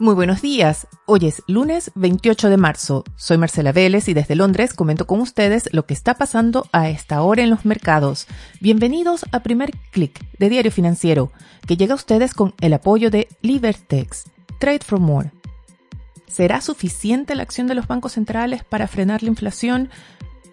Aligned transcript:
Muy 0.00 0.14
buenos 0.14 0.42
días. 0.42 0.86
Hoy 1.06 1.26
es 1.26 1.42
lunes 1.48 1.90
28 1.96 2.50
de 2.50 2.56
marzo. 2.56 3.02
Soy 3.16 3.36
Marcela 3.36 3.72
Vélez 3.72 4.08
y 4.08 4.14
desde 4.14 4.36
Londres 4.36 4.72
comento 4.72 5.08
con 5.08 5.20
ustedes 5.20 5.68
lo 5.72 5.86
que 5.86 5.94
está 5.94 6.14
pasando 6.14 6.68
a 6.70 6.88
esta 6.88 7.20
hora 7.22 7.42
en 7.42 7.50
los 7.50 7.64
mercados. 7.64 8.28
Bienvenidos 8.60 9.26
a 9.32 9.40
Primer 9.40 9.72
Click 9.90 10.24
de 10.38 10.50
Diario 10.50 10.70
Financiero, 10.70 11.32
que 11.66 11.76
llega 11.76 11.94
a 11.94 11.96
ustedes 11.96 12.32
con 12.32 12.54
el 12.60 12.74
apoyo 12.74 13.10
de 13.10 13.26
Libertex. 13.42 14.30
Trade 14.60 14.84
for 14.86 15.00
More. 15.00 15.32
¿Será 16.28 16.60
suficiente 16.60 17.34
la 17.34 17.42
acción 17.42 17.66
de 17.66 17.74
los 17.74 17.88
bancos 17.88 18.12
centrales 18.12 18.62
para 18.62 18.86
frenar 18.86 19.24
la 19.24 19.30
inflación? 19.30 19.90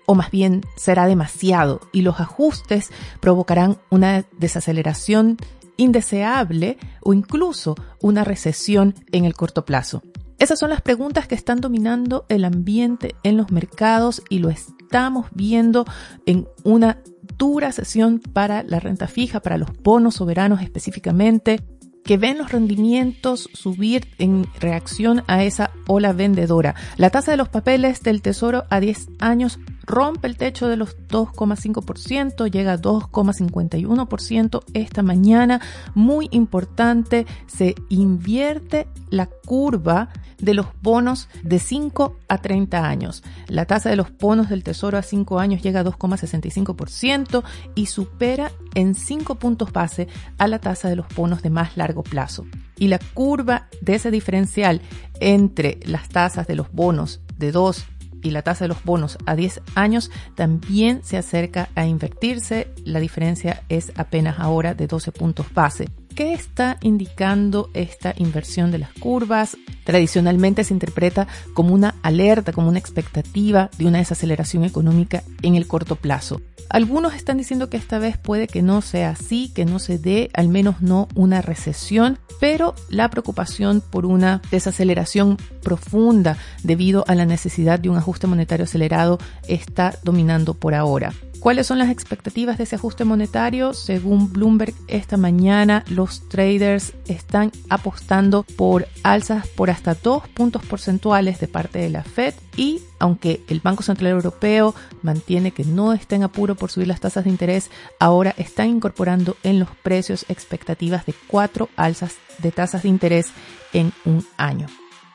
o 0.07 0.13
más 0.13 0.29
bien 0.29 0.61
será 0.75 1.07
demasiado 1.07 1.81
y 1.91 2.03
los 2.03 2.19
ajustes 2.19 2.91
provocarán 3.21 3.79
una 3.89 4.23
desaceleración 4.37 5.37
indeseable 5.77 6.77
o 7.01 7.13
incluso 7.13 7.75
una 8.01 8.23
recesión 8.23 8.95
en 9.11 9.25
el 9.25 9.33
corto 9.33 9.65
plazo? 9.65 10.01
Esas 10.37 10.59
son 10.59 10.69
las 10.69 10.81
preguntas 10.81 11.27
que 11.27 11.35
están 11.35 11.61
dominando 11.61 12.25
el 12.27 12.43
ambiente 12.43 13.15
en 13.23 13.37
los 13.37 13.51
mercados 13.51 14.21
y 14.29 14.39
lo 14.39 14.49
estamos 14.49 15.27
viendo 15.33 15.85
en 16.25 16.47
una 16.63 16.99
dura 17.37 17.71
sesión 17.71 18.19
para 18.19 18.63
la 18.63 18.79
renta 18.79 19.07
fija, 19.07 19.39
para 19.39 19.57
los 19.57 19.69
bonos 19.81 20.15
soberanos 20.15 20.61
específicamente, 20.61 21.61
que 22.03 22.17
ven 22.17 22.37
los 22.37 22.51
rendimientos 22.51 23.49
subir 23.53 24.07
en 24.19 24.45
reacción 24.59 25.23
a 25.27 25.43
esa 25.43 25.71
ola 25.87 26.13
vendedora. 26.13 26.75
La 26.97 27.09
tasa 27.09 27.31
de 27.31 27.37
los 27.37 27.49
papeles 27.49 28.01
del 28.01 28.21
Tesoro 28.21 28.65
a 28.69 28.79
10 28.79 29.07
años 29.19 29.59
rompe 29.85 30.27
el 30.27 30.37
techo 30.37 30.67
de 30.67 30.77
los 30.77 30.97
2,5%, 31.07 32.51
llega 32.51 32.73
a 32.73 32.81
2,51% 32.81 34.63
esta 34.73 35.03
mañana. 35.03 35.61
Muy 35.93 36.27
importante, 36.31 37.25
se 37.47 37.75
invierte 37.89 38.87
la 39.09 39.27
curva 39.27 40.09
de 40.39 40.53
los 40.53 40.67
bonos 40.81 41.29
de 41.43 41.59
5 41.59 42.17
a 42.27 42.37
30 42.39 42.85
años. 42.85 43.23
La 43.47 43.65
tasa 43.65 43.89
de 43.89 43.95
los 43.95 44.15
bonos 44.17 44.49
del 44.49 44.63
Tesoro 44.63 44.97
a 44.97 45.01
5 45.01 45.39
años 45.39 45.61
llega 45.61 45.81
a 45.81 45.85
2,65% 45.85 47.43
y 47.75 47.85
supera 47.85 48.51
en 48.73 48.95
5 48.95 49.35
puntos 49.35 49.71
base 49.71 50.07
a 50.37 50.47
la 50.47 50.59
tasa 50.59 50.89
de 50.89 50.95
los 50.95 51.07
bonos 51.15 51.41
de 51.41 51.49
más 51.49 51.77
largo 51.77 52.03
plazo. 52.03 52.45
Y 52.77 52.87
la 52.89 52.99
curva 53.13 53.67
de 53.81 53.95
ese 53.95 54.11
diferencial 54.11 54.81
entre 55.19 55.79
las 55.85 56.09
tasas 56.09 56.47
de 56.47 56.55
los 56.55 56.71
bonos 56.71 57.21
de 57.37 57.51
2 57.51 57.85
y 58.25 58.31
la 58.31 58.41
tasa 58.41 58.65
de 58.65 58.69
los 58.69 58.83
bonos 58.83 59.17
a 59.25 59.35
10 59.35 59.61
años 59.75 60.11
también 60.33 61.01
se 61.03 61.17
acerca 61.17 61.69
a 61.75 61.85
invertirse. 61.85 62.73
La 62.83 62.99
diferencia 62.99 63.63
es 63.69 63.93
apenas 63.95 64.39
ahora 64.39 64.73
de 64.73 64.87
12 64.87 65.11
puntos 65.11 65.53
base. 65.53 65.87
¿Qué 66.15 66.31
está 66.31 66.77
indicando 66.81 67.69
esta 67.73 68.13
inversión 68.15 68.71
de 68.71 68.77
las 68.77 68.93
curvas? 68.93 69.57
Tradicionalmente 69.83 70.63
se 70.63 70.73
interpreta 70.73 71.27
como 71.53 71.73
una 71.73 71.95
alerta, 72.03 72.53
como 72.53 72.69
una 72.69 72.79
expectativa 72.79 73.69
de 73.77 73.85
una 73.85 73.97
desaceleración 73.97 74.63
económica 74.63 75.23
en 75.41 75.55
el 75.55 75.67
corto 75.67 75.97
plazo. 75.97 76.41
Algunos 76.69 77.15
están 77.15 77.37
diciendo 77.37 77.69
que 77.69 77.75
esta 77.75 77.99
vez 77.99 78.17
puede 78.17 78.47
que 78.47 78.61
no 78.61 78.81
sea 78.81 79.09
así, 79.09 79.51
que 79.53 79.65
no 79.65 79.77
se 79.77 79.97
dé, 79.97 80.29
al 80.33 80.47
menos 80.47 80.81
no 80.81 81.09
una 81.15 81.41
recesión, 81.41 82.17
pero 82.39 82.75
la 82.89 83.09
preocupación 83.09 83.81
por 83.81 84.05
una 84.05 84.41
desaceleración 84.51 85.35
profunda 85.61 86.37
debido 86.63 87.03
a 87.09 87.15
la 87.15 87.25
necesidad 87.25 87.77
de 87.77 87.89
un 87.89 87.97
ajuste 87.97 88.25
monetario 88.25 88.63
acelerado 88.63 89.19
está 89.49 89.99
dominando 90.01 90.53
por 90.53 90.75
ahora. 90.75 91.11
¿Cuáles 91.45 91.67
son 91.67 91.77
las 91.77 91.91
expectativas 91.91 92.57
de 92.57 92.63
ese 92.63 92.75
ajuste 92.75 93.05
monetario? 93.05 93.73
Según 93.75 94.33
Bloomberg, 94.33 94.73
esta 94.87 95.15
mañana 95.15 95.83
los 95.87 96.04
traders 96.29 96.93
están 97.07 97.51
apostando 97.69 98.43
por 98.43 98.87
alzas 99.03 99.47
por 99.47 99.69
hasta 99.69 99.95
dos 99.95 100.27
puntos 100.29 100.65
porcentuales 100.65 101.39
de 101.39 101.47
parte 101.47 101.79
de 101.79 101.89
la 101.89 102.03
Fed 102.03 102.33
y 102.57 102.81
aunque 102.99 103.43
el 103.47 103.59
Banco 103.59 103.83
Central 103.83 104.11
Europeo 104.11 104.73
mantiene 105.01 105.51
que 105.51 105.65
no 105.65 105.93
está 105.93 106.15
en 106.15 106.23
apuro 106.23 106.55
por 106.55 106.71
subir 106.71 106.87
las 106.87 106.99
tasas 107.01 107.25
de 107.25 107.29
interés, 107.29 107.69
ahora 107.99 108.33
están 108.37 108.69
incorporando 108.69 109.37
en 109.43 109.59
los 109.59 109.69
precios 109.83 110.25
expectativas 110.29 111.05
de 111.05 111.13
cuatro 111.27 111.69
alzas 111.75 112.15
de 112.39 112.51
tasas 112.51 112.83
de 112.83 112.89
interés 112.89 113.27
en 113.73 113.91
un 114.05 114.25
año. 114.37 114.67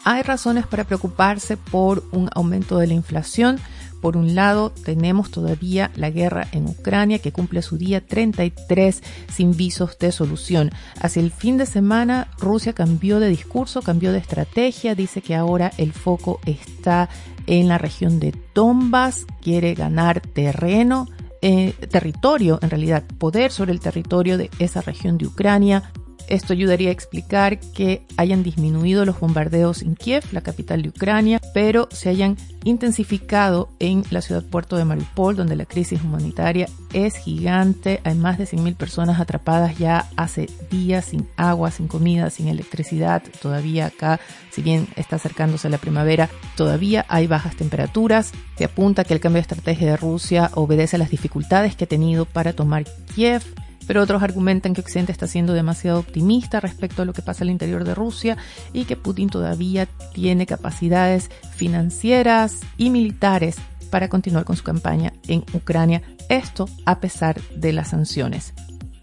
Hay 0.05 0.23
razones 0.23 0.67
para 0.67 0.85
preocuparse 0.85 1.57
por 1.57 2.05
un 2.11 2.31
aumento 2.35 2.79
de 2.79 2.87
la 2.87 2.95
inflación, 2.95 3.61
por 4.01 4.17
un 4.17 4.35
lado, 4.35 4.71
tenemos 4.71 5.31
todavía 5.31 5.91
la 5.95 6.11
guerra 6.11 6.49
en 6.53 6.67
Ucrania 6.67 7.19
que 7.19 7.33
cumple 7.33 7.63
su 7.63 7.77
día 7.77 8.01
33 8.01 9.03
sin 9.33 9.57
visos 9.57 9.99
de 9.99 10.13
solución. 10.13 10.71
Hacia 11.01 11.23
el 11.23 11.31
fin 11.31 11.59
de 11.59 11.67
semana, 11.67 12.29
Rusia 12.39 12.73
cambió 12.73 13.21
de 13.21 13.29
discurso, 13.29 13.83
cambió 13.83 14.13
de 14.13 14.19
estrategia, 14.19 14.95
dice 14.95 15.23
que 15.23 15.35
ahora 15.35 15.73
el 15.77 15.93
foco 15.93 16.41
está 16.47 17.09
en 17.47 17.69
la 17.69 17.79
región 17.79 18.21
de 18.21 18.35
Donbass, 18.55 19.27
quiere 19.43 19.75
ganar 19.75 20.21
terreno. 20.21 21.09
Eh, 21.43 21.73
territorio, 21.91 22.59
en 22.61 22.69
realidad, 22.69 23.03
poder 23.17 23.51
sobre 23.51 23.73
el 23.73 23.81
territorio 23.81 24.37
de 24.37 24.51
esa 24.59 24.83
región 24.83 25.17
de 25.17 25.27
Ucrania. 25.27 25.91
Esto 26.31 26.53
ayudaría 26.53 26.91
a 26.91 26.93
explicar 26.93 27.59
que 27.59 28.07
hayan 28.17 28.45
disminuido 28.45 29.05
los 29.05 29.19
bombardeos 29.19 29.83
en 29.83 29.97
Kiev, 29.97 30.23
la 30.31 30.43
capital 30.43 30.81
de 30.81 30.91
Ucrania, 30.91 31.41
pero 31.53 31.89
se 31.91 32.09
hayan 32.09 32.37
intensificado 32.63 33.69
en 33.81 34.05
la 34.11 34.21
ciudad 34.21 34.45
puerto 34.45 34.77
de 34.77 34.85
Mariupol, 34.85 35.35
donde 35.35 35.57
la 35.57 35.65
crisis 35.65 36.01
humanitaria 36.05 36.69
es 36.93 37.17
gigante. 37.17 38.01
Hay 38.05 38.15
más 38.15 38.39
de 38.39 38.45
100.000 38.45 38.77
personas 38.77 39.19
atrapadas 39.19 39.77
ya 39.77 40.09
hace 40.17 40.49
días 40.71 41.07
sin 41.07 41.27
agua, 41.37 41.73
sin 41.73 41.89
comida, 41.89 42.31
sin 42.31 42.47
electricidad. 42.47 43.25
Todavía 43.43 43.87
acá, 43.87 44.21
si 44.53 44.63
bien 44.63 44.87
está 44.95 45.17
acercándose 45.17 45.69
la 45.69 45.79
primavera, 45.79 46.31
todavía 46.57 47.07
hay 47.09 47.27
bajas 47.27 47.57
temperaturas. 47.57 48.31
Se 48.57 48.67
apunta 48.67 49.03
que 49.03 49.15
el 49.15 49.21
cambio 49.21 49.39
de 49.39 49.49
estrategia 49.49 49.89
de 49.89 49.97
Rusia 49.97 50.53
obedece 50.55 50.95
a 50.95 51.01
las 51.01 51.11
dificultades 51.11 51.75
que 51.75 51.85
ha 51.85 51.89
tenido 51.89 52.25
para 52.25 52.53
tomar 52.53 52.85
Kiev 53.17 53.43
pero 53.91 54.05
otros 54.05 54.23
argumentan 54.23 54.73
que 54.73 54.83
Occidente 54.83 55.11
está 55.11 55.27
siendo 55.27 55.53
demasiado 55.53 55.99
optimista 55.99 56.61
respecto 56.61 57.03
a 57.03 57.05
lo 57.05 57.13
que 57.13 57.23
pasa 57.23 57.43
al 57.43 57.51
interior 57.51 57.83
de 57.83 57.93
Rusia 57.93 58.37
y 58.73 58.85
que 58.85 58.95
Putin 58.95 59.29
todavía 59.29 59.89
tiene 60.15 60.47
capacidades 60.47 61.29
financieras 61.57 62.61
y 62.77 62.91
militares 62.91 63.57
para 63.91 64.09
continuar 64.09 64.45
con 64.45 64.55
su 64.55 64.63
campaña 64.63 65.13
en 65.27 65.43
Ucrania, 65.55 66.03
esto 66.29 66.69
a 66.87 67.01
pesar 67.01 67.41
de 67.57 67.73
las 67.73 67.89
sanciones. 67.89 68.55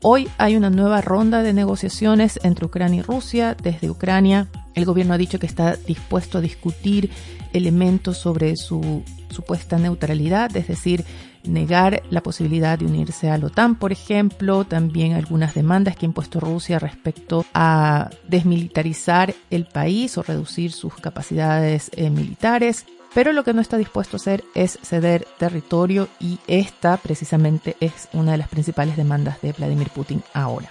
Hoy 0.04 0.30
hay 0.38 0.56
una 0.56 0.70
nueva 0.70 1.02
ronda 1.02 1.44
de 1.44 1.52
negociaciones 1.52 2.40
entre 2.44 2.68
Ucrania 2.68 3.00
y 3.00 3.04
Rusia. 3.04 3.58
Desde 3.62 3.90
Ucrania, 3.90 4.48
el 4.74 4.86
gobierno 4.86 5.16
ha 5.16 5.18
dicho 5.18 5.38
que 5.38 5.48
está 5.48 5.76
dispuesto 5.76 6.38
a 6.38 6.42
discutir 6.42 7.12
elementos 7.52 8.18
sobre 8.18 8.56
su 8.56 9.04
supuesta 9.32 9.78
neutralidad, 9.78 10.56
es 10.56 10.68
decir, 10.68 11.04
negar 11.48 12.04
la 12.10 12.22
posibilidad 12.22 12.78
de 12.78 12.86
unirse 12.86 13.30
a 13.30 13.38
la 13.38 13.48
OTAN, 13.48 13.76
por 13.76 13.92
ejemplo, 13.92 14.66
también 14.66 15.14
algunas 15.14 15.54
demandas 15.54 15.96
que 15.96 16.06
ha 16.06 16.10
impuesto 16.10 16.40
Rusia 16.40 16.80
respecto 16.80 17.46
a 17.54 18.10
desmilitarizar 18.28 19.34
el 19.50 19.66
país 19.66 20.18
o 20.18 20.24
reducir 20.24 20.72
sus 20.72 20.96
capacidades 20.96 21.90
eh, 21.94 22.10
militares. 22.10 22.86
Pero 23.14 23.32
lo 23.32 23.44
que 23.44 23.54
no 23.54 23.62
está 23.62 23.78
dispuesto 23.78 24.18
a 24.18 24.20
hacer 24.20 24.44
es 24.54 24.78
ceder 24.84 25.26
territorio 25.40 26.08
y 26.20 26.40
esta 26.48 26.98
precisamente 26.98 27.76
es 27.80 28.10
una 28.14 28.34
de 28.34 28.38
las 28.38 28.50
principales 28.50 28.98
demandas 28.98 29.42
de 29.42 29.54
Vladimir 29.54 29.90
Putin 29.90 30.22
ahora. 30.34 30.70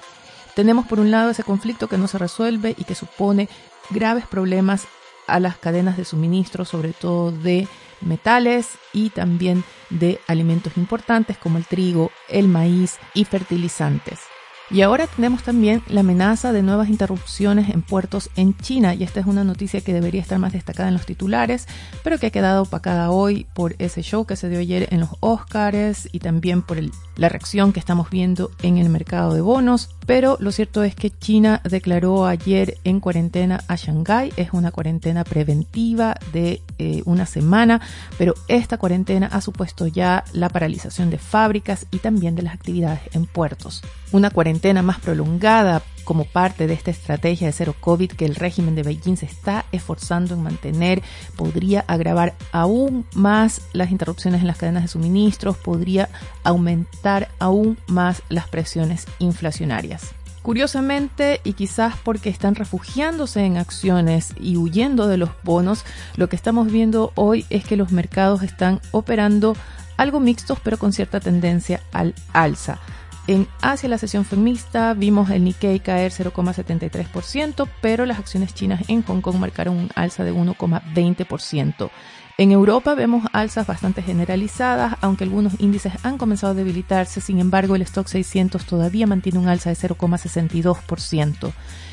Tenemos 0.54 0.86
por 0.86 1.00
un 1.00 1.10
lado 1.10 1.30
ese 1.30 1.42
conflicto 1.42 1.88
que 1.88 1.98
no 1.98 2.08
se 2.08 2.18
resuelve 2.18 2.74
y 2.78 2.84
que 2.84 2.94
supone 2.94 3.48
graves 3.90 4.26
problemas 4.26 4.86
a 5.26 5.40
las 5.40 5.56
cadenas 5.56 5.96
de 5.96 6.04
suministro, 6.04 6.64
sobre 6.64 6.92
todo 6.92 7.32
de 7.32 7.68
metales 8.00 8.70
y 8.92 9.10
también 9.10 9.64
de 9.90 10.20
alimentos 10.26 10.76
importantes 10.76 11.38
como 11.38 11.58
el 11.58 11.66
trigo, 11.66 12.10
el 12.28 12.48
maíz 12.48 12.98
y 13.14 13.24
fertilizantes. 13.24 14.20
Y 14.68 14.82
ahora 14.82 15.06
tenemos 15.06 15.44
también 15.44 15.82
la 15.86 16.00
amenaza 16.00 16.52
de 16.52 16.62
nuevas 16.62 16.88
interrupciones 16.88 17.70
en 17.70 17.82
puertos 17.82 18.30
en 18.34 18.56
China, 18.56 18.94
y 18.94 19.04
esta 19.04 19.20
es 19.20 19.26
una 19.26 19.44
noticia 19.44 19.80
que 19.80 19.94
debería 19.94 20.20
estar 20.20 20.40
más 20.40 20.52
destacada 20.52 20.88
en 20.88 20.94
los 20.94 21.06
titulares, 21.06 21.68
pero 22.02 22.18
que 22.18 22.26
ha 22.26 22.30
quedado 22.30 22.62
opacada 22.62 23.12
hoy 23.12 23.46
por 23.54 23.76
ese 23.78 24.02
show 24.02 24.26
que 24.26 24.34
se 24.34 24.48
dio 24.48 24.58
ayer 24.58 24.88
en 24.90 25.00
los 25.00 25.10
Oscars 25.20 26.08
y 26.10 26.18
también 26.18 26.62
por 26.62 26.78
la 27.16 27.28
reacción 27.28 27.72
que 27.72 27.78
estamos 27.78 28.10
viendo 28.10 28.50
en 28.62 28.78
el 28.78 28.88
mercado 28.88 29.34
de 29.34 29.40
bonos. 29.40 29.95
Pero 30.06 30.36
lo 30.40 30.52
cierto 30.52 30.84
es 30.84 30.94
que 30.94 31.10
China 31.10 31.60
declaró 31.68 32.26
ayer 32.26 32.78
en 32.84 33.00
cuarentena 33.00 33.64
a 33.66 33.74
Shanghái, 33.74 34.32
es 34.36 34.50
una 34.52 34.70
cuarentena 34.70 35.24
preventiva 35.24 36.14
de 36.32 36.62
eh, 36.78 37.02
una 37.04 37.26
semana, 37.26 37.80
pero 38.16 38.34
esta 38.46 38.78
cuarentena 38.78 39.26
ha 39.26 39.40
supuesto 39.40 39.88
ya 39.88 40.24
la 40.32 40.48
paralización 40.48 41.10
de 41.10 41.18
fábricas 41.18 41.86
y 41.90 41.98
también 41.98 42.36
de 42.36 42.42
las 42.42 42.54
actividades 42.54 43.00
en 43.12 43.26
puertos. 43.26 43.82
Una 44.12 44.30
cuarentena 44.30 44.80
más 44.82 45.00
prolongada 45.00 45.82
como 46.06 46.24
parte 46.24 46.66
de 46.68 46.72
esta 46.72 46.92
estrategia 46.92 47.48
de 47.48 47.52
cero 47.52 47.74
COVID 47.78 48.12
que 48.12 48.24
el 48.24 48.36
régimen 48.36 48.76
de 48.76 48.84
Beijing 48.84 49.16
se 49.16 49.26
está 49.26 49.66
esforzando 49.72 50.34
en 50.34 50.42
mantener, 50.42 51.02
podría 51.36 51.84
agravar 51.88 52.34
aún 52.52 53.04
más 53.12 53.60
las 53.72 53.90
interrupciones 53.90 54.40
en 54.40 54.46
las 54.46 54.56
cadenas 54.56 54.84
de 54.84 54.88
suministros, 54.88 55.56
podría 55.58 56.08
aumentar 56.44 57.28
aún 57.40 57.76
más 57.88 58.22
las 58.28 58.48
presiones 58.48 59.06
inflacionarias. 59.18 60.14
Curiosamente, 60.42 61.40
y 61.42 61.54
quizás 61.54 61.96
porque 62.04 62.30
están 62.30 62.54
refugiándose 62.54 63.44
en 63.44 63.56
acciones 63.56 64.32
y 64.38 64.56
huyendo 64.56 65.08
de 65.08 65.16
los 65.16 65.30
bonos, 65.42 65.84
lo 66.14 66.28
que 66.28 66.36
estamos 66.36 66.70
viendo 66.70 67.10
hoy 67.16 67.44
es 67.50 67.64
que 67.64 67.76
los 67.76 67.90
mercados 67.90 68.44
están 68.44 68.80
operando 68.92 69.56
algo 69.96 70.20
mixtos 70.20 70.60
pero 70.62 70.78
con 70.78 70.92
cierta 70.92 71.18
tendencia 71.18 71.80
al 71.90 72.14
alza. 72.32 72.78
En 73.28 73.48
Asia 73.60 73.88
la 73.88 73.98
sesión 73.98 74.24
fue 74.24 74.38
mixta, 74.38 74.94
vimos 74.94 75.30
el 75.30 75.42
Nikkei 75.42 75.80
caer 75.80 76.12
0,73%, 76.12 77.68
pero 77.80 78.06
las 78.06 78.20
acciones 78.20 78.54
chinas 78.54 78.84
en 78.88 79.02
Hong 79.02 79.20
Kong 79.20 79.36
marcaron 79.36 79.76
un 79.76 79.90
alza 79.96 80.22
de 80.22 80.32
1,20%. 80.32 81.90
En 82.38 82.52
Europa 82.52 82.94
vemos 82.94 83.24
alzas 83.32 83.66
bastante 83.66 84.02
generalizadas, 84.02 84.96
aunque 85.00 85.24
algunos 85.24 85.54
índices 85.58 85.94
han 86.04 86.18
comenzado 86.18 86.52
a 86.52 86.54
debilitarse, 86.54 87.20
sin 87.20 87.40
embargo 87.40 87.74
el 87.74 87.82
stock 87.82 88.06
600 88.06 88.64
todavía 88.64 89.06
mantiene 89.08 89.40
un 89.40 89.48
alza 89.48 89.70
de 89.70 89.76
0,62%. 89.76 91.52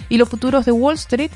Y 0.09 0.18
los 0.18 0.30
futuros 0.30 0.65
de 0.65 0.71
Wall 0.74 0.95
Street 0.95 1.31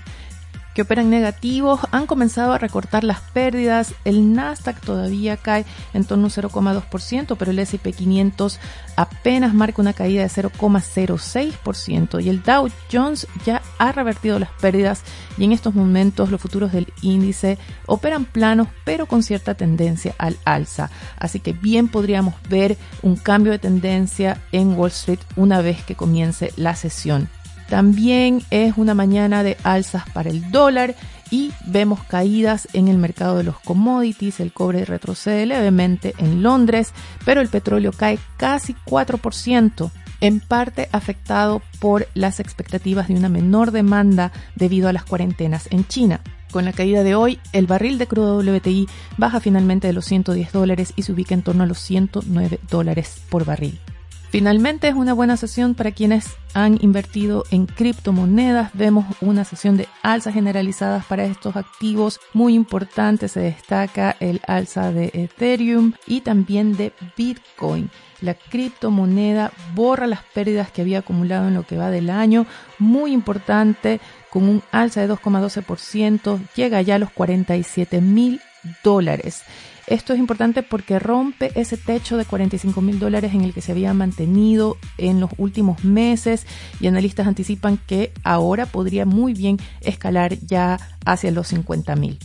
que 0.78 0.84
operan 0.84 1.10
negativos 1.10 1.80
han 1.90 2.06
comenzado 2.06 2.54
a 2.54 2.60
recortar 2.60 3.04
las 3.04 3.20
pérdidas. 3.20 3.96
El 4.06 4.34
Nasdaq 4.34 4.80
todavía 4.80 5.36
cae 5.36 5.66
en 5.96 6.06
torno 6.06 6.26
a 6.26 6.28
un 6.28 6.32
0,2%, 6.32 7.36
pero 7.36 7.50
el 7.50 7.58
S&P 7.58 7.94
500 7.94 8.60
apenas 8.96 9.56
marca 9.56 9.82
una 9.82 9.94
caída 9.94 10.22
de 10.22 10.30
0,06% 10.30 12.24
y 12.24 12.30
el 12.30 12.44
Dow 12.44 12.70
Jones 12.92 13.26
ya 13.44 13.64
ha 13.80 13.92
revertido 13.92 14.38
las 14.38 14.52
pérdidas 14.52 15.02
y 15.40 15.46
en 15.46 15.52
estos 15.52 15.74
momentos 15.74 16.30
los 16.30 16.40
futuros 16.40 16.72
del 16.72 16.94
índice 17.02 17.58
operan 17.88 18.26
planos 18.26 18.68
pero 18.86 19.08
con 19.08 19.24
cierta 19.24 19.56
tendencia 19.56 20.14
al 20.20 20.38
alza. 20.46 20.92
Así 21.18 21.40
que 21.40 21.54
bien 21.54 21.88
podríamos 21.88 22.36
ver 22.50 22.78
un 23.02 23.16
cambio 23.16 23.52
de 23.52 23.58
tendencia 23.58 24.44
en 24.52 24.78
Wall 24.78 24.92
Street 24.92 25.22
una 25.38 25.60
vez 25.62 25.84
que 25.86 25.96
comience 25.96 26.54
la 26.56 26.76
sesión 26.76 27.30
también 27.70 28.42
es 28.50 28.78
una 28.78 28.94
mañana 28.94 29.44
de 29.44 29.58
alzas 29.64 30.04
para 30.12 30.30
el 30.30 30.52
dólar 30.52 30.96
y 31.30 31.52
vemos 31.66 32.02
caídas 32.04 32.68
en 32.74 32.88
el 32.88 32.98
mercado 32.98 33.38
de 33.38 33.44
los 33.44 33.60
commodities. 33.60 34.40
El 34.40 34.54
cobre 34.54 34.86
retrocede 34.86 35.46
levemente 35.46 36.14
en 36.18 36.42
Londres, 36.42 36.94
pero 37.26 37.42
el 37.42 37.50
petróleo 37.50 37.92
cae 37.92 38.20
casi 38.38 38.76
4%, 38.86 39.92
en 40.20 40.40
parte 40.40 40.90
afectado 40.92 41.62
por 41.80 42.08
las 42.14 42.40
expectativas 42.40 43.08
de 43.08 43.16
una 43.16 43.30
menor 43.30 43.72
demanda 43.72 44.32
debido 44.56 44.90
a 44.90 44.94
las 44.94 45.04
cuarentenas 45.04 45.68
en 45.72 45.86
China. 45.86 46.22
Con 46.52 46.66
la 46.66 46.74
caída 46.74 47.04
de 47.04 47.14
hoy, 47.14 47.40
el 47.52 47.68
barril 47.68 47.98
de 47.98 48.08
crudo 48.08 48.38
WTI 48.38 48.88
baja 49.18 49.40
finalmente 49.40 49.88
de 49.88 49.94
los 49.94 50.06
110 50.06 50.54
dólares 50.54 50.94
y 50.96 51.04
se 51.04 51.12
ubica 51.12 51.36
en 51.36 51.44
torno 51.44 51.64
a 51.64 51.68
los 51.68 51.80
109 51.80 52.60
dólares 52.70 53.22
por 53.30 53.46
barril. 53.46 53.80
Finalmente 54.30 54.90
es 54.90 54.94
una 54.94 55.14
buena 55.14 55.38
sesión 55.38 55.74
para 55.74 55.92
quienes 55.92 56.36
han 56.54 56.78
invertido 56.82 57.46
en 57.50 57.66
criptomonedas. 57.66 58.72
Vemos 58.74 59.06
una 59.22 59.46
sesión 59.46 59.78
de 59.78 59.88
alzas 60.04 60.34
generalizadas 60.34 61.06
para 61.06 61.24
estos 61.24 61.56
activos. 61.56 62.20
Muy 62.34 62.54
importante 62.54 63.30
se 63.30 63.40
destaca 63.40 64.18
el 64.20 64.42
alza 64.46 64.92
de 64.92 65.12
Ethereum 65.14 65.94
y 66.06 66.22
también 66.22 66.76
de 66.76 66.92
Bitcoin. 67.16 67.90
La 68.20 68.34
criptomoneda 68.34 69.54
borra 69.74 70.08
las 70.08 70.24
pérdidas 70.24 70.72
que 70.72 70.82
había 70.82 71.00
acumulado 71.00 71.48
en 71.48 71.54
lo 71.54 71.64
que 71.64 71.78
va 71.78 71.90
del 71.90 72.10
año. 72.10 72.46
Muy 72.80 73.14
importante, 73.14 74.02
con 74.30 74.44
un 74.50 74.62
alza 74.72 75.02
de 75.02 75.10
2,12%, 75.10 76.40
llega 76.54 76.82
ya 76.82 76.96
a 76.96 77.00
los 77.00 77.12
47 77.12 78.02
mil 78.02 78.42
dólares. 78.84 79.44
Esto 79.88 80.12
es 80.12 80.20
importante 80.20 80.64
porque 80.64 81.00
rompe 81.00 81.50
ese 81.56 81.78
techo 81.78 82.18
de 82.18 82.26
45 82.26 82.82
mil 82.82 83.00
dólares 83.00 83.34
en 83.34 83.42
el 83.42 83.54
que 83.54 83.62
se 83.62 83.72
había 83.72 83.94
mantenido 83.94 84.76
en 84.98 85.22
los 85.22 85.32
últimos 85.38 85.86
meses 85.86 86.46
y 86.82 86.88
analistas 86.88 87.26
anticipan 87.26 87.80
que 87.88 88.12
ahora 88.26 88.66
podría 88.66 89.06
muy 89.06 89.34
bien 89.34 89.56
escalar 89.80 90.38
ya 90.40 90.78
hacia 91.06 91.32
los 91.32 91.48
50 91.48 91.96
mil. 91.96 92.20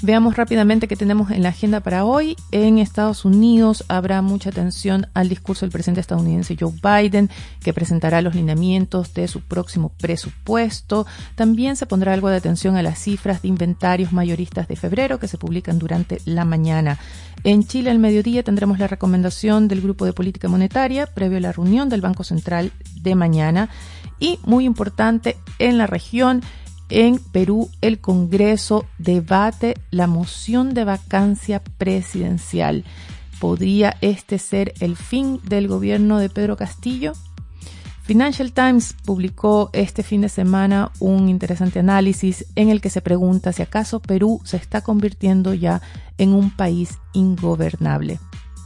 Veamos 0.00 0.36
rápidamente 0.36 0.86
qué 0.86 0.94
tenemos 0.94 1.32
en 1.32 1.42
la 1.42 1.48
agenda 1.48 1.80
para 1.80 2.04
hoy. 2.04 2.36
En 2.52 2.78
Estados 2.78 3.24
Unidos 3.24 3.84
habrá 3.88 4.22
mucha 4.22 4.50
atención 4.50 5.08
al 5.12 5.28
discurso 5.28 5.66
del 5.66 5.72
presidente 5.72 6.00
estadounidense 6.00 6.56
Joe 6.58 6.72
Biden, 6.72 7.28
que 7.64 7.72
presentará 7.72 8.22
los 8.22 8.36
lineamientos 8.36 9.12
de 9.12 9.26
su 9.26 9.40
próximo 9.40 9.90
presupuesto. 9.98 11.04
También 11.34 11.74
se 11.74 11.86
pondrá 11.86 12.12
algo 12.12 12.28
de 12.28 12.36
atención 12.36 12.76
a 12.76 12.82
las 12.82 13.00
cifras 13.00 13.42
de 13.42 13.48
inventarios 13.48 14.12
mayoristas 14.12 14.68
de 14.68 14.76
febrero 14.76 15.18
que 15.18 15.26
se 15.26 15.36
publican 15.36 15.80
durante 15.80 16.20
la 16.24 16.44
mañana. 16.44 16.96
En 17.42 17.66
Chile 17.66 17.90
al 17.90 17.98
mediodía 17.98 18.44
tendremos 18.44 18.78
la 18.78 18.86
recomendación 18.86 19.66
del 19.66 19.80
Grupo 19.80 20.04
de 20.04 20.12
Política 20.12 20.46
Monetaria 20.46 21.06
previo 21.06 21.38
a 21.38 21.40
la 21.40 21.52
reunión 21.52 21.88
del 21.88 22.02
Banco 22.02 22.22
Central 22.22 22.70
de 23.02 23.16
mañana. 23.16 23.68
Y 24.20 24.38
muy 24.44 24.64
importante 24.64 25.36
en 25.58 25.76
la 25.76 25.88
región, 25.88 26.42
en 26.88 27.18
Perú, 27.18 27.70
el 27.80 28.00
Congreso 28.00 28.86
debate 28.98 29.74
la 29.90 30.06
moción 30.06 30.74
de 30.74 30.84
vacancia 30.84 31.62
presidencial. 31.78 32.84
¿Podría 33.40 33.96
este 34.00 34.38
ser 34.38 34.74
el 34.80 34.96
fin 34.96 35.40
del 35.44 35.68
gobierno 35.68 36.18
de 36.18 36.28
Pedro 36.28 36.56
Castillo? 36.56 37.12
Financial 38.02 38.52
Times 38.52 38.94
publicó 39.04 39.68
este 39.74 40.02
fin 40.02 40.22
de 40.22 40.30
semana 40.30 40.90
un 40.98 41.28
interesante 41.28 41.78
análisis 41.78 42.46
en 42.56 42.70
el 42.70 42.80
que 42.80 42.88
se 42.88 43.02
pregunta 43.02 43.52
si 43.52 43.60
acaso 43.60 44.00
Perú 44.00 44.40
se 44.44 44.56
está 44.56 44.80
convirtiendo 44.80 45.52
ya 45.52 45.82
en 46.16 46.32
un 46.32 46.50
país 46.50 46.96
ingobernable. 47.12 48.18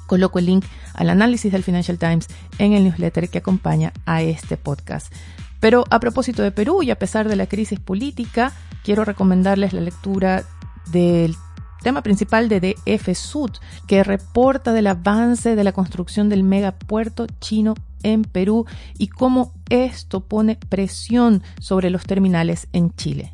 Coloco 0.07 0.39
el 0.39 0.47
link 0.47 0.65
al 0.95 1.11
análisis 1.11 1.51
del 1.51 1.65
Financial 1.65 1.99
Times 1.99 2.29
en 2.59 2.73
el 2.73 2.85
newsletter 2.85 3.29
que 3.31 3.39
acompaña 3.39 3.93
a 4.07 4.23
este 4.23 4.57
podcast. 4.57 5.13
Pero 5.63 5.85
a 5.91 6.01
propósito 6.01 6.43
de 6.43 6.51
Perú 6.51 6.83
y 6.83 6.91
a 6.91 6.99
pesar 6.99 7.29
de 7.29 7.37
la 7.37 7.47
crisis 7.47 7.79
política, 7.79 8.53
quiero 8.83 9.05
recomendarles 9.05 9.73
la 9.73 9.81
lectura 9.81 10.43
del 10.91 11.37
tema 11.85 12.03
principal 12.03 12.49
de 12.49 12.75
DF 12.85 13.15
Sud, 13.15 13.53
que 13.87 14.03
reporta 14.03 14.73
del 14.73 14.89
avance 14.89 15.55
de 15.55 15.63
la 15.63 15.71
construcción 15.71 16.29
del 16.29 16.43
megapuerto 16.43 17.29
chino 17.41 17.75
en 18.03 18.25
Perú 18.25 18.67
y 18.99 19.07
cómo 19.07 19.53
esto 19.71 20.27
pone 20.27 20.59
presión 20.69 21.45
sobre 21.61 21.91
los 21.91 22.03
terminales 22.07 22.67
en 22.73 22.93
Chile. 22.97 23.33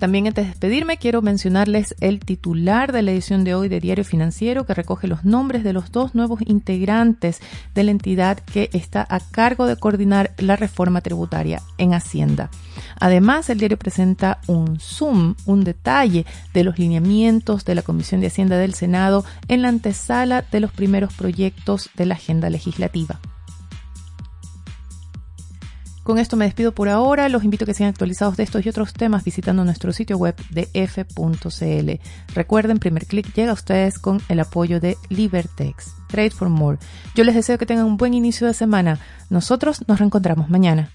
También 0.00 0.26
antes 0.26 0.46
de 0.46 0.50
despedirme 0.52 0.96
quiero 0.96 1.20
mencionarles 1.20 1.94
el 2.00 2.20
titular 2.20 2.90
de 2.90 3.02
la 3.02 3.10
edición 3.10 3.44
de 3.44 3.54
hoy 3.54 3.68
de 3.68 3.80
Diario 3.80 4.02
Financiero 4.02 4.64
que 4.64 4.72
recoge 4.72 5.06
los 5.06 5.26
nombres 5.26 5.62
de 5.62 5.74
los 5.74 5.92
dos 5.92 6.14
nuevos 6.14 6.40
integrantes 6.46 7.40
de 7.74 7.84
la 7.84 7.90
entidad 7.90 8.38
que 8.38 8.70
está 8.72 9.06
a 9.06 9.20
cargo 9.20 9.66
de 9.66 9.76
coordinar 9.76 10.32
la 10.38 10.56
reforma 10.56 11.02
tributaria 11.02 11.60
en 11.76 11.92
Hacienda. 11.92 12.48
Además, 12.98 13.50
el 13.50 13.58
diario 13.58 13.76
presenta 13.76 14.40
un 14.46 14.80
zoom, 14.80 15.34
un 15.44 15.64
detalle 15.64 16.24
de 16.54 16.64
los 16.64 16.78
lineamientos 16.78 17.66
de 17.66 17.74
la 17.74 17.82
Comisión 17.82 18.22
de 18.22 18.28
Hacienda 18.28 18.56
del 18.56 18.72
Senado 18.72 19.26
en 19.48 19.60
la 19.60 19.68
antesala 19.68 20.46
de 20.50 20.60
los 20.60 20.72
primeros 20.72 21.12
proyectos 21.12 21.90
de 21.94 22.06
la 22.06 22.14
agenda 22.14 22.48
legislativa. 22.48 23.20
Con 26.10 26.18
esto 26.18 26.36
me 26.36 26.44
despido 26.44 26.72
por 26.72 26.88
ahora. 26.88 27.28
Los 27.28 27.44
invito 27.44 27.62
a 27.62 27.66
que 27.66 27.72
sean 27.72 27.88
actualizados 27.88 28.36
de 28.36 28.42
estos 28.42 28.66
y 28.66 28.68
otros 28.68 28.92
temas 28.92 29.22
visitando 29.22 29.64
nuestro 29.64 29.92
sitio 29.92 30.18
web 30.18 30.34
de 30.50 30.68
f.cl. 30.74 32.00
Recuerden, 32.34 32.80
primer 32.80 33.06
clic 33.06 33.32
llega 33.32 33.52
a 33.52 33.54
ustedes 33.54 34.00
con 34.00 34.20
el 34.28 34.40
apoyo 34.40 34.80
de 34.80 34.96
Libertex. 35.08 35.94
Trade 36.08 36.30
for 36.30 36.48
More. 36.48 36.78
Yo 37.14 37.22
les 37.22 37.36
deseo 37.36 37.58
que 37.58 37.66
tengan 37.66 37.86
un 37.86 37.96
buen 37.96 38.12
inicio 38.12 38.48
de 38.48 38.54
semana. 38.54 38.98
Nosotros 39.28 39.84
nos 39.86 40.00
reencontramos 40.00 40.50
mañana. 40.50 40.90